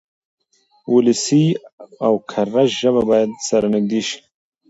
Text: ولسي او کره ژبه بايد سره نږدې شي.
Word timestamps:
ولسي 0.93 1.45
او 2.05 2.13
کره 2.31 2.63
ژبه 2.79 3.01
بايد 3.09 3.31
سره 3.47 3.65
نږدې 3.73 4.01
شي. 4.07 4.19